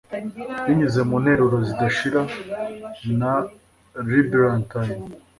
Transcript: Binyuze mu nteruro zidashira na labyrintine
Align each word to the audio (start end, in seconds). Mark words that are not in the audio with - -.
Binyuze 0.65 1.01
mu 1.09 1.15
nteruro 1.23 1.57
zidashira 1.67 2.21
na 3.19 3.31
labyrintine 3.93 4.93